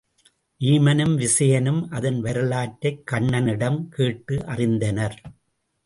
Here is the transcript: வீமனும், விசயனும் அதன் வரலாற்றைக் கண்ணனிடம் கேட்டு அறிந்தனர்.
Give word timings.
வீமனும், 0.61 1.15
விசயனும் 1.15 1.89
அதன் 1.89 2.21
வரலாற்றைக் 2.21 3.07
கண்ணனிடம் 3.11 3.87
கேட்டு 3.89 4.35
அறிந்தனர். 4.35 5.17